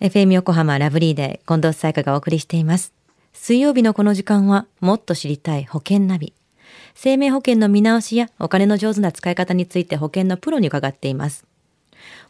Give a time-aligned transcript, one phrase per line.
[0.00, 2.92] FM 横浜ラブリーで近藤彩香がお送りしています。
[3.32, 6.32] 水曜日のこの時間はもっと知りたい保険ナビ。
[6.94, 11.46] 生命保険の見直しやお金の上手な使い方について保険のプロに伺っています。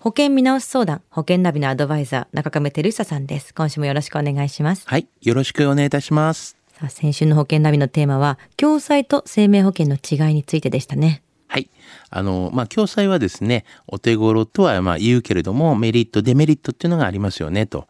[0.00, 3.52] 保険見直し相談、保険ナビのアドバイザー、中亀照久さんです。
[3.52, 4.88] 今週もよろしくお願いします。
[4.88, 5.06] はい。
[5.20, 6.56] よろしくお願いいたします。
[6.72, 11.22] さあ、先週の保険ナビのテーマは、共済と生命保険の違いについてでしたね。
[11.50, 11.70] はい。
[12.10, 17.88] あの、まあ、共済はですね、お手頃とはまあ言うけれども、メリット、デメリットっていうのがありますよね、と。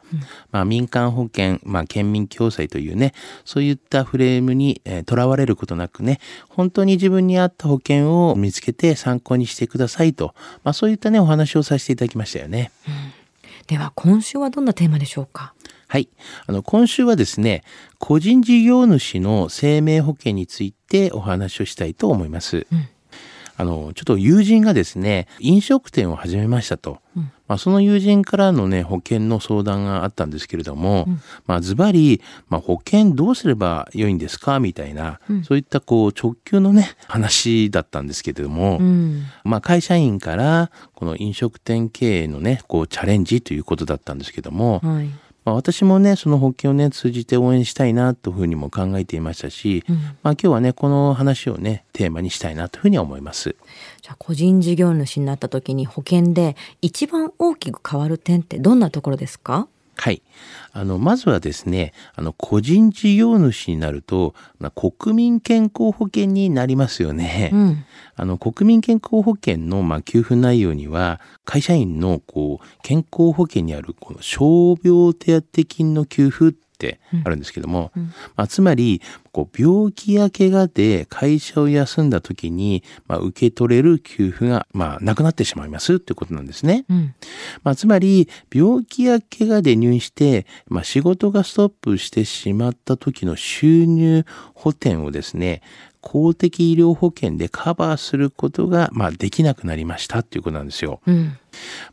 [0.52, 3.14] まあ、民間保険、まあ、県民共済というね、
[3.44, 10.34] そういったフレームにえーとらわれることなくね、本当に自分に合った保険を見つけて参考にしてくださいと。
[10.62, 12.70] まあ、そういったね、お話をさせていただきましたよね。
[13.66, 15.52] では、今週はどんなテーマでしょうか？
[15.88, 16.08] はい。
[16.46, 17.64] あの、今週はですね、
[17.98, 22.66] 個人事業主の生命保険についてお話をしたいと思います。
[23.58, 27.00] あの、ちょっと友人がですね、飲食店を始めましたと。
[27.48, 31.08] まあ、その友人からのね、保険の相談があったんですけれども、
[31.46, 39.24] まあ、ズバリ、まあ、保険どうすれば良いんですかみたいな、そういったこう、直球のね、話だったんですけれども、うん。
[39.42, 45.10] まあ、会社員から、この飲食店経営のね、こう、チャレンジということだったんですけども、はい。
[45.48, 53.56] まあ、私もね、その保険をね、通じて応援したいなというふうにも考えていましたし、うんまあ今日はね、この話をね、テーマにしたいなというふうに思います。
[54.02, 59.68] じゃあ個人事業主になった時に保険で一番大きく変わる点ってどんなところですか？
[59.98, 60.22] はい。
[60.72, 67.50] あの、まずはですね、あの、個人事業主になると、まあ国民健康保険になりますよね。
[67.52, 67.84] うん。
[68.14, 77.90] あの、国民健康保険の、まあ、給付内容には、会社員の、こう、健康保険にある、この、傷病手当金の給付ってあるんですけども、
[78.36, 86.84] まあ、つまり、こう、病気や怪我で会社を休んだ時に、まあ、受け取れる給付が、まあ、なくなってしまいますってことなんですね。
[86.88, 87.14] うん。
[87.64, 95.62] まあ、つまり、病気や怪我で入院して、まあ、仕事がストップしてしまった時の収入補填をですね、
[96.08, 101.02] 公的医療保険でカバーすることが、まあ、できなくなりましたっていうことなんですよ。
[101.06, 101.36] うん。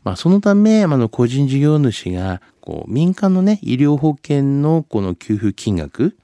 [0.04, 6.16] まあ、そのため、あの、個人事業主が、こう、民間のね、医療保険のこの給付金額、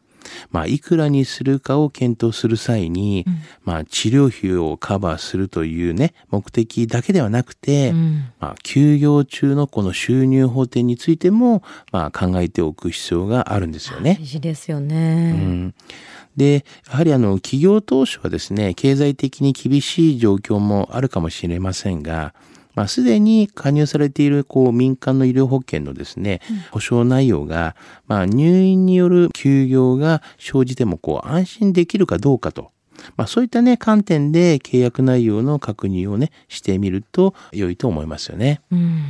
[0.51, 3.25] まあ、いくらにするかを検討する際に、
[3.65, 8.25] まあ、治療費をカバーするというね、目的だけではなくて、うん。
[8.41, 14.19] まあ、休業中のこの収入補填についても、まあ、考えておく必要があるんですよね。
[14.21, 15.33] 大事ですようね。
[15.33, 15.75] ん、
[16.37, 22.35] で、やはりあの、企業当初はですね、経済的に厳しい状況もあるかもしれませんが、
[22.75, 26.41] まあ、すでに加入されている、こう、民間の医療保険のですね、
[26.71, 32.71] 保障内容が、まあ、入院による休業が生じても、こう、安心できるかどうかと。
[33.17, 38.61] まあ、そういったね、観点で契約内容の確認をね、してみると良いと思いますよね。
[38.71, 39.03] うん。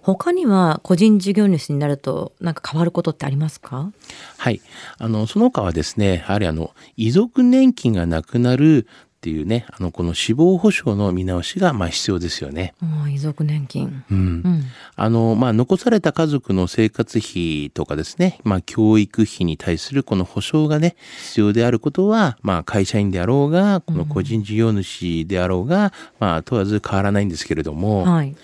[0.00, 3.92] 他には個人事業主になるとなんか変わることってありますか？
[4.38, 4.62] はい。
[4.96, 8.86] あの、その他はですね、やはりあの、遺族年金がなくなる
[9.18, 12.74] っていうね、あの、この死亡保障の見直しが、まあ、必要ですよね。
[12.80, 14.04] うん遺族年金。
[14.12, 14.18] うん。
[14.18, 14.62] うん。
[14.94, 20.94] あの、まあ、残された家族の生活費とかですね、まあ、教育費に対するこの保障がね、
[21.26, 28.36] 必要であることは、まあ、会社員であろうが、この個人事業主であろうが、まあ、問わず変わらないんですけれども、はい。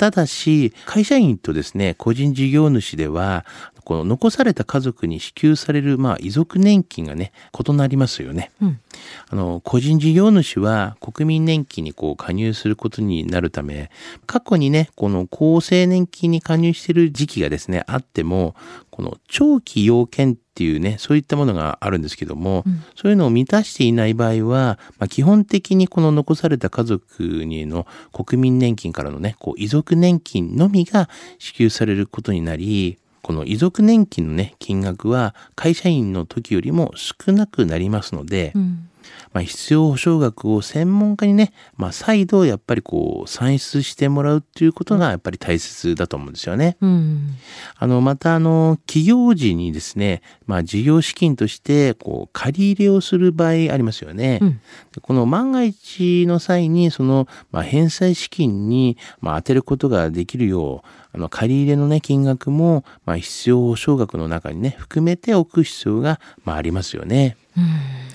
[0.00, 3.44] ただし、会社員とですね、個人事業主では、
[3.84, 8.50] この残された家族に支給される、まあ、遺族年金がね、異なりますよね。
[8.62, 8.80] うん。
[9.28, 13.90] あの、個人事業主は国民年金にこう加入することになるため、
[14.24, 18.54] 過去にね、この厚生年金に加入している時期がですね、あっても、
[18.90, 22.64] この長期要件っていうね、そういったものがあるんですけども、
[22.96, 38.89] そういうのを満たしていない場合は、まあ、基本的にこの残された家族にの国民年金からのね、こう遺族年金のみが支給されることになり、この遺族年金のね、金額は会社員の時よりも少なくなりますので、うん。
[39.32, 46.76] まあ、必要保障額を専門家にね、まあ、再度やっぱりこう算出してもらうっていうことがやっぱり大切だと思うんですよね。
[46.80, 47.34] うん。
[47.76, 54.38] あの、またあの、企業時にですね、まあ、事業資金として、こう、借り入れをする場合ありますよね。
[54.40, 54.60] うん
[54.92, 67.36] でこの万が一の際に、その、まあ、返済資金に、まあ、当てることができるよう、あの、借り入れのね、金額も、まあ、必要保障額の中にね、含めておく必要が、まあ、ありますよね。
[67.56, 68.09] うん。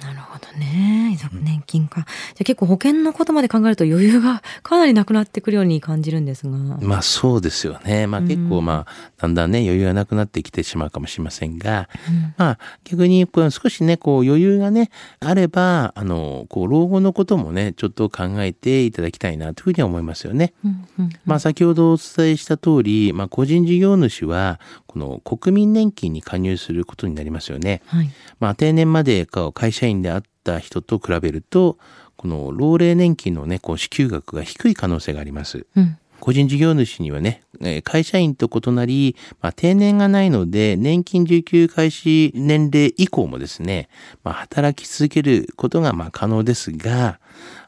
[0.57, 1.11] ね。
[1.13, 2.01] 遺族年金か。
[2.01, 2.07] じゃ
[2.41, 6.57] あ結構保険のことまで考えると余裕が かなりなくなってくるように感じるんですが。
[6.81, 8.07] まあそうですよね。
[8.07, 20.53] まあ結構まあ、だんだんね、余裕がなくなってきてしまうかもしれませんが、うん、まあ逆にこう少しね、こう余裕がね、あれば、あの、こう老後のこともね、ちょっと考えていただきたいなというふうには思いますよね。
[20.63, 27.81] うんうんうん、まあ先ほどお伝えした通り、まあ個人事業主は、この国民年金に加入することになりますよね。
[27.85, 28.09] はい、
[28.39, 31.77] まあ定年まで会社員であった人と比べると、
[32.15, 35.65] この老齢年金のね、こう支給額が低い可能性があります。
[35.75, 37.43] うん個人事業主にはね、
[37.83, 43.89] 会社員と異なり、まあ、定年がないので、年金受給開始年齢以降もですね、
[44.23, 47.19] まあ、働き続けることがまあ可能ですが、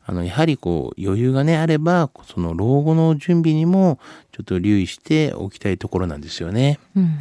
[0.06, 4.00] あの、やはりこう、余裕がね、あれば、その老後の準備にも、
[4.32, 6.80] ちょっと留意しておきたいところなんですよね。
[6.96, 7.20] うん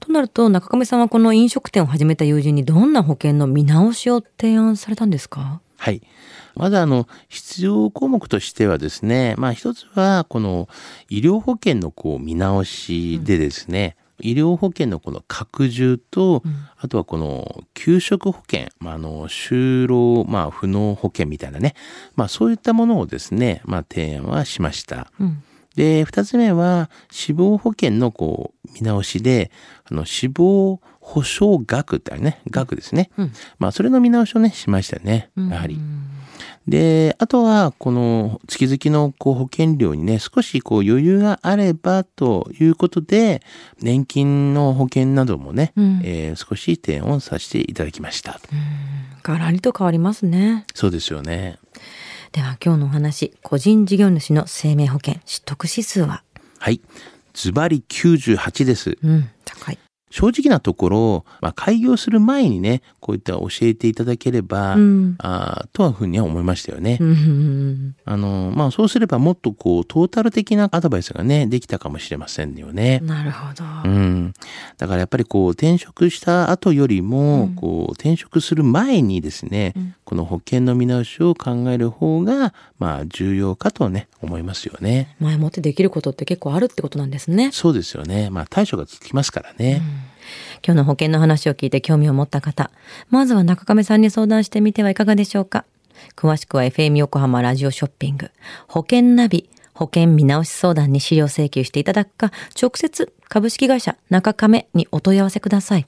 [0.00, 5.60] となると中上さんはこの飲食店を始めた友人にどんな保険の見直しを提案されたんですか？
[5.76, 6.02] はい。
[6.54, 10.68] まだあの、必要項目としてはですね、まあ一つは、この
[11.08, 21.74] 医療保険のこう見直しでですね、うん、医療保険のこの拡充と、うん、あとはこの給食保険、まあ、あの、就労、まあ、不能保険みたいなね、
[22.16, 25.10] まあそういったものをですね、まあ提案はしました。
[25.18, 25.42] うん
[25.74, 29.50] で、二つ目は、死亡保険のこう、見直しで、
[29.90, 33.10] あの、死亡保障額ってあるね、額ですね。
[33.16, 35.78] うん、まあ、それの見直しをね、しましたね、やはり。
[36.68, 43.42] で、あとは、この月々のこう保険料にね、少しこう余裕があればということで、
[43.80, 48.40] 年金の保険などもね、うん、えー、少し提案させていただきました。
[49.22, 50.64] がらりと変わりますね。
[50.74, 51.58] そうですよね。
[52.32, 56.24] では今日のお話、個人事業主の生命保険取得指数は？
[56.58, 56.80] はい。
[57.34, 58.96] ズバリ98です。
[59.02, 59.78] うん、高い。
[60.08, 66.98] 正直なところ、まあ、開業する前にね、こういった教えていただければ、うん、あとはふうには思いましたよね。
[68.04, 73.00] あの、まあ、そうすればもっとこう、トータル的なアドバイスがね、できたかもしれませんよね。
[73.00, 73.64] なるほど。
[73.84, 74.34] うん。
[74.76, 85.16] だからやっぱりこう、転職した後よりも、うん、こう、転職する前にですね、うん、この保険の見直しを考える方が、まあ、重要かとね、思いますよね。
[85.20, 87.50] 前もってできることって結構あるってことなんですね。
[87.50, 88.28] そうですよね。
[88.28, 89.80] まあ、対処がつきますからね。
[90.62, 92.70] 今日の保険の話を聞いて興味を持った方、
[93.08, 95.64] まずは中亀さんに相談してみてはいかがでしょうか。
[96.14, 98.30] 詳しくは FM 横浜ラジオショッピング、
[98.68, 105.86] 保険ナビ、保険見直し相談に資料請求していただくか、直接株式会社中亀にお問い合わせください。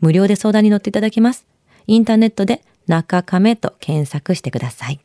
[0.00, 1.46] 無料で相談に乗っていただきます。
[1.86, 5.00] インターネットで中亀と検索してください。